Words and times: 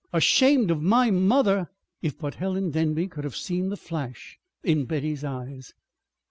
Ashamed 0.11 0.71
of 0.71 0.81
my 0.81 1.11
mother!" 1.11 1.69
if 2.01 2.17
but 2.17 2.33
Helen 2.33 2.71
Denby 2.71 3.07
could 3.07 3.23
have 3.23 3.35
seen 3.35 3.69
the 3.69 3.77
flash 3.77 4.39
in 4.63 4.85
Betty's 4.85 5.23
eyes! 5.23 5.73